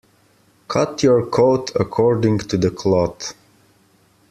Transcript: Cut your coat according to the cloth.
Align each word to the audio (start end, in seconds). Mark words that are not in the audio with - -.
Cut 0.67 1.03
your 1.03 1.27
coat 1.27 1.73
according 1.75 2.39
to 2.39 2.57
the 2.57 2.71
cloth. 2.71 3.35